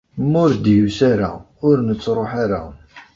[0.31, 1.31] Ma ur d-yusi ara,
[1.67, 2.61] ur nettruḥ ara.